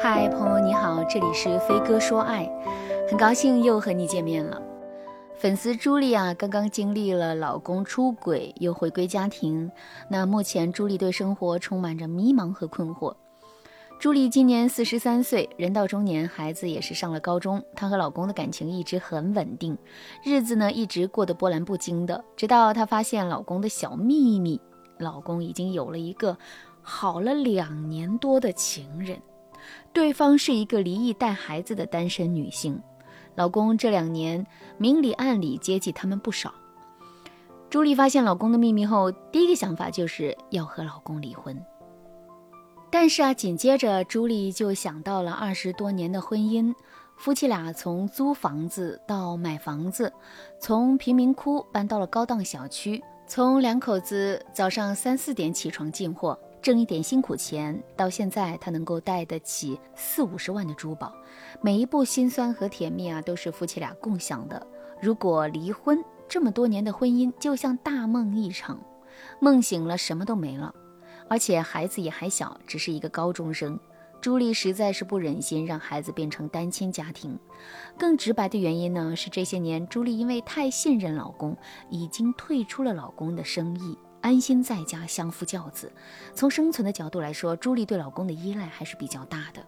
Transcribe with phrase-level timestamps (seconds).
[0.00, 2.48] 嗨，朋友你好，这里是飞哥说爱，
[3.08, 4.62] 很高兴又和你见面了。
[5.36, 9.70] 粉丝朱莉啊，刚刚经历了老公出轨，又回归家庭。
[10.08, 13.14] 那目前朱莉对生活充满着迷茫和困惑。
[13.98, 17.60] 朱莉今年四十三岁，人到中年，孩子也是上了高中。
[17.74, 19.76] 她和老公的感情一直很稳定，
[20.22, 22.24] 日子呢一直过得波澜不惊的。
[22.36, 24.60] 直到她发现老公的小秘密，
[24.98, 26.38] 老公已经有了一个
[26.80, 29.20] 好了两年多的情人。
[29.92, 32.80] 对方是一个离异带孩子的单身女性，
[33.34, 36.52] 老公这两年明里暗里接济他们不少。
[37.70, 41.60] 朱莉发现老公的秘密后，第一个想法就是要和老公离婚。
[42.90, 46.74] 但是啊，紧接着朱莉就想到了二十多年的婚姻，
[47.18, 50.10] 夫妻俩从租房子到买房子，
[50.58, 56.38] 从贫民窟搬到了高档小区，从两口子早上三四点起床进货。
[56.60, 61.12] 挣一点辛苦钱，到现在他能够带得起四五十万的珠宝，
[61.60, 64.66] 每一步辛酸和甜蜜啊，都是夫妻俩共享的。
[65.00, 68.80] 如果离婚，这么多年的婚姻就像大梦一场，
[69.40, 70.74] 梦醒了什么都没了，
[71.28, 73.78] 而且孩子也还小，只是一个高中生。
[74.20, 77.38] 朱莉实在是不忍心让孩子变成单亲家庭，
[77.96, 81.56] 更直白的原因呢，是这些年朱莉因为太信任老公，
[81.88, 83.96] 已经退出了老公的生意。
[84.28, 85.90] 安心在家相夫教子，
[86.34, 89.64] 从生存的角度来说，朱莉对老公的依赖还是比较大的。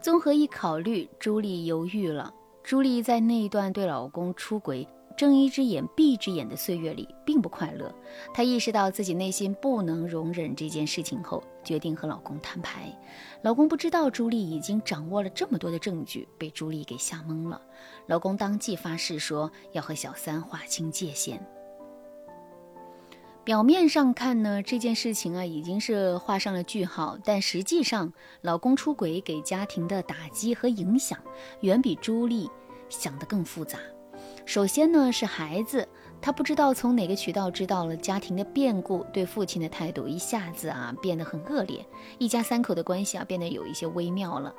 [0.00, 2.32] 综合一考虑，朱莉犹豫了。
[2.62, 7.92] 朱莉在那段对老公出轨睁一只眼闭一只眼的岁月里，并不快乐。
[8.32, 12.96] 她意识到自己内心不能容忍这件事情后，决定和老公摊牌。
[13.42, 17.60] 老公不知道朱莉已经掌握了这么多的证据，被朱莉给吓懵了。
[18.06, 21.44] 老公当即发誓说要和小三划清界限。
[23.50, 28.12] 表面上看呢，这件事情啊已经是画上了句号，但实际上，
[28.42, 31.18] 老公出轨给家庭的打击和影响，
[31.62, 32.48] 远比朱莉
[32.88, 33.76] 想的更复杂。
[34.46, 35.88] 首先呢是孩子，
[36.22, 41.84] 他不知道从哪个渠道知道了家庭的变故，对父亲的态度一下子啊变得很恶劣，
[42.18, 44.54] 一家三口的关系啊变得有一些微妙了。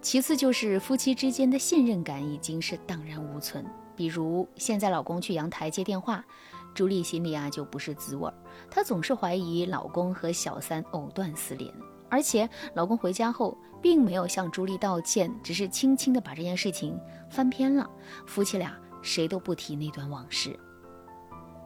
[0.00, 3.64] 其次就是夫妻之间的信任感已经是荡然无存，
[3.94, 6.24] 比如现在老公去阳台接电话。
[6.74, 8.34] 朱莉心里啊就不是滋味儿，
[8.70, 11.72] 她总是怀疑老公和小三藕断丝连，
[12.08, 16.98] 而且老公回家后并没有向朱莉道歉，只是轻轻的把这件事情
[17.30, 17.88] 翻篇了。
[18.26, 20.58] 夫妻俩谁都不提那段往事。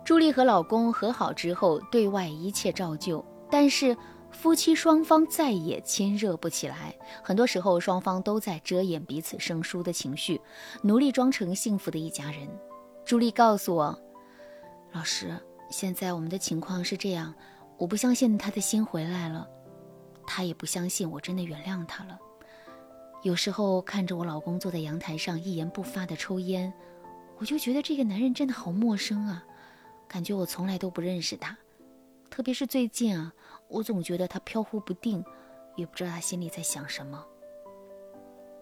[0.05, 3.97] 朱莉和老公和好之后，对外一切照旧，但是
[4.31, 6.95] 夫妻双方再也亲热不起来。
[7.23, 10.41] 很多时候，双方都在遮掩彼此生疏的情绪，
[10.83, 12.49] 努力装成幸福的一家人。
[13.05, 14.06] 朱莉告诉我。
[14.97, 17.35] 老师，现在我们的情况是这样，
[17.77, 19.47] 我不相信他的心回来了，
[20.27, 22.19] 他也不相信我真的原谅他了。
[23.23, 26.73] 有时候看着我老公坐在阳台上一言不发的抽烟，
[27.37, 29.45] 我就觉得这个男人真的好陌生啊，
[30.09, 31.55] 感觉我从来都不认识他。
[32.31, 33.35] 特别是最近啊，
[33.69, 35.23] 我总觉得他飘忽不定，
[35.77, 37.23] 也不知道他心里在想什么。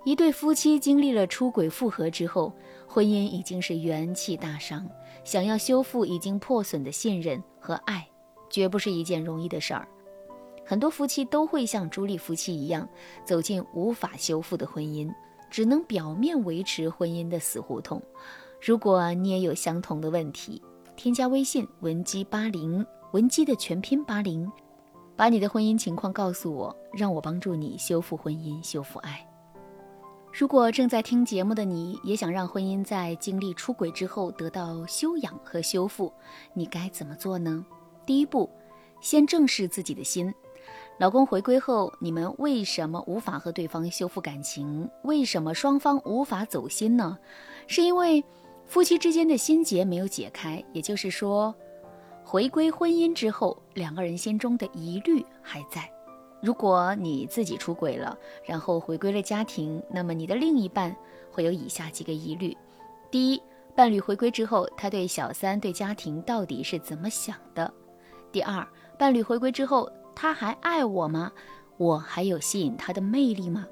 [0.04, 2.52] 一对夫妻经历了出轨复合之后，
[2.86, 4.86] 婚姻已经是元气大伤。
[5.24, 8.06] 想要修复已经破损的信任和爱，
[8.50, 9.88] 绝不是一件容易的事儿。
[10.66, 12.86] 很多夫妻都会像朱莉夫妻一样，
[13.24, 15.10] 走进无法修复的婚姻，
[15.50, 18.02] 只能表面维持婚姻的死胡同。
[18.60, 20.62] 如果你也有相同的问题，
[20.96, 24.50] 添加微信文姬八零，文姬的全拼八零，
[25.16, 29.26] 把你的婚姻情况告诉我，让我帮助你修复婚姻，修复爱。
[30.36, 36.12] 如果正在听节目的你也想让婚姻在经历出轨之后得到修养和修复，
[36.52, 37.64] 你该怎么做呢？
[38.04, 38.50] 第一步，
[39.00, 40.34] 先正视自己的心。
[40.98, 44.90] 老公回归后，你们为什么无法和对方修复感情？
[45.04, 47.16] 为什么双方无法走心呢？
[47.68, 48.24] 是因为
[48.66, 51.54] 夫妻之间的心结没有解开，也就是说，
[52.24, 55.88] 回归婚姻之后，两个人心中的疑虑还在。
[56.44, 60.94] 如果你自己出轨了，然后回归了家庭，那么你的另一半
[61.32, 62.54] 会有以下几个疑虑：
[63.10, 63.42] 第一，
[63.74, 67.72] 伴侣回归之后，他对小三、对家庭到底是怎么想的？
[68.30, 68.66] 第二，
[68.98, 71.32] 伴侣回归之后，他还爱我吗？
[71.78, 73.66] 我还有吸引他的魅力吗？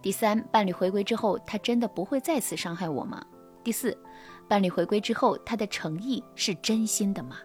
[0.00, 3.26] 第三，伴侣回归之后，他真的不会再次伤害我吗？
[3.64, 3.98] 第四，
[4.46, 7.38] 伴侣回归之后，他的诚意是真心的吗？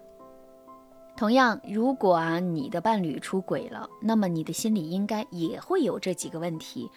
[1.15, 6.89] 同样，如果啊你的伴侣出轨了，那么你的心里应该也会有这几个问题。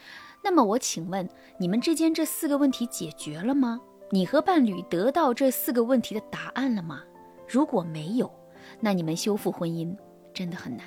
[0.43, 1.29] 那么我请问，
[1.59, 3.81] 你们之间这四个问题解决了吗？
[4.11, 7.03] 你和伴侣得到这四个问题的答案了吗？
[7.47, 8.31] 如果没有，
[8.81, 9.95] 那你们修复婚姻
[10.33, 10.87] 真的很难。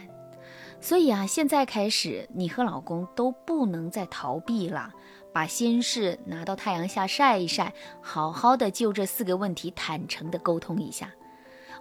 [0.82, 4.92] 所以啊，现在开始，你和老公都不能再逃避了，
[5.32, 11.12] 把心事拿到太阳下晒一晒，好好的就这四个问题坦诚的沟通一下。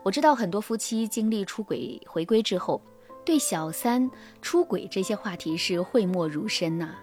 [0.03, 2.81] 我知道很多夫妻经历出轨回归之后，
[3.25, 4.11] 对小三
[4.41, 6.95] 出轨这些话题是讳莫如深呐。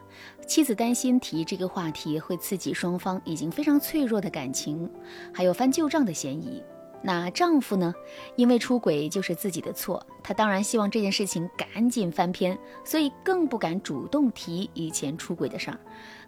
[0.47, 4.89] 妻子担心提这个话题会刺激双方已经非常脆弱的感情，
[5.33, 6.63] 还有翻旧账的嫌疑。
[7.03, 7.93] 那丈夫呢？
[8.35, 15.79] 因为出轨就是自己的错，他当然希望这件事情赶紧翻篇，所以更不敢主动提以前出轨的事儿。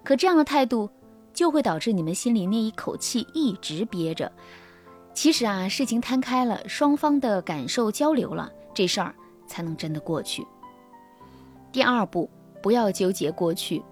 [0.03, 0.87] 可这样的态度
[1.33, 4.31] 就会导致你们心里那一口气一直憋着。
[5.17, 9.15] 其实啊，事情摊开了，双方的感受交流了，这事儿
[9.47, 10.45] 才能真的过去。
[11.71, 12.29] 第二步，
[12.61, 13.83] 不要纠结过去。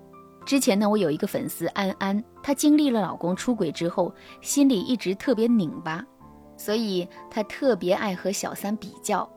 [0.46, 6.06] 之前呢，我有一个粉丝安安，她经历了老公出轨之后，心里一直特别拧巴。
[6.58, 9.28] 所以她特别爱和小三比较，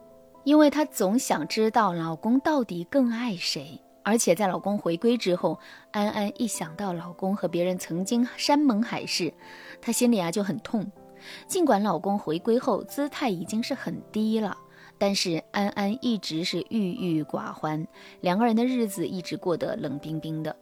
[0.44, 3.80] 因为她总想知道老公到底更爱谁。
[4.04, 5.58] 而且在老公回归之后，
[5.92, 9.32] 安安一想到老公和别人曾经山盟海誓，
[9.80, 10.92] 她心里啊就很痛。
[11.46, 14.56] 尽管老公回归后姿态已经是很低了，
[14.98, 17.86] 但是安安一直是郁郁寡欢，
[18.20, 20.54] 两个人的日子一直过得冷冰冰的。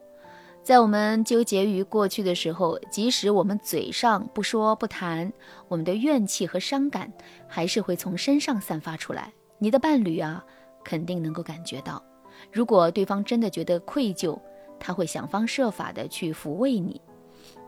[0.63, 5.33] 在我们纠结于过去的时候，即使我们嘴上不说不谈，
[5.69, 7.13] 我们的怨气和伤感
[7.47, 9.33] 还是会从身上散发出来。
[9.59, 10.45] 你的伴侣啊，
[10.83, 12.03] 肯定能够感觉到。
[12.53, 14.37] 如果对方真的觉得愧疚，
[14.81, 17.01] 他会想方设法的去抚慰你；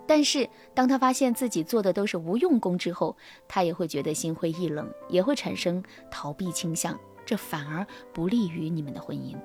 [0.08, 3.14] 但是当他发现自己做的都是无用功之后，
[3.46, 9.37] 他也会觉得心灰意冷，也会产生逃避倾向，这反而不利于你们的婚姻。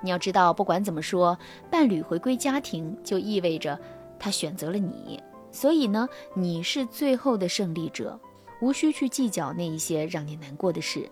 [0.00, 1.36] 你要知道，不管怎么说，
[1.72, 3.76] 伴侣回归家庭就意味着
[4.16, 8.18] 他选择了你，所以呢，你是最后的胜利者，
[8.60, 11.10] 无需去计较那一些让你难过的事。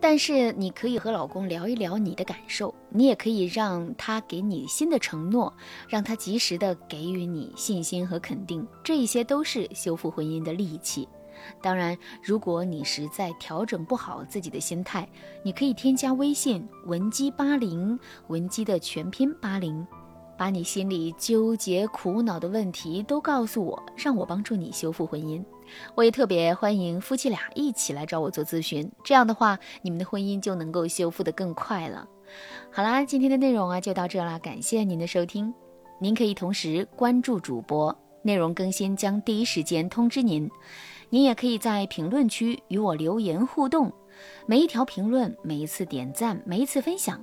[0.00, 5.52] 但是你可以和老公聊一聊你的感受，你也可以让他给你新的承诺，
[5.88, 11.06] 让他及时的给予你信心和肯定，这一些都是修复婚姻的利器。
[11.62, 15.08] 当然，如果你实在调整不好自己的心态，
[15.42, 17.98] 你可以添加微信文姬八零，
[18.28, 19.86] 文姬的全拼八零，
[20.40, 25.44] 把你心里纠结苦恼的问题都告诉我，让我帮助你修复婚姻。
[25.94, 32.08] 我也特别欢迎夫妻俩一起来找我做咨询，这样的话，你们的婚姻就能够修复得更快了。
[32.72, 35.52] 好啦，今天的内容啊就到这啦，感谢您的收听。
[36.00, 40.50] 您可以同时关注主播，内容更新将第一时间通知您。
[41.10, 43.92] 您也可以在评论区与我留言互动，
[44.46, 47.22] 每一条评论、每一次点赞、每一次分享，